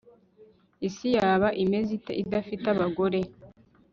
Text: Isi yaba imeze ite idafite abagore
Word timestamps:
Isi 0.87 1.07
yaba 1.17 1.47
imeze 1.63 1.89
ite 1.97 2.11
idafite 2.23 2.65
abagore 2.73 3.19